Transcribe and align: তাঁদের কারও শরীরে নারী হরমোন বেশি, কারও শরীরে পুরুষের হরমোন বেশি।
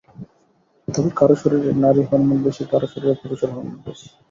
তাঁদের 0.87 1.13
কারও 1.19 1.35
শরীরে 1.41 1.69
নারী 1.83 2.01
হরমোন 2.09 2.37
বেশি, 2.45 2.63
কারও 2.71 2.87
শরীরে 2.93 3.15
পুরুষের 3.21 3.49
হরমোন 3.51 3.77
বেশি। 3.85 4.07